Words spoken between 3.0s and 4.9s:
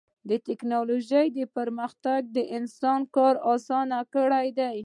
کار اسان کړی دی.